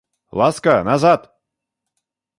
Ласка, 0.39 0.73
назад! 0.89 1.29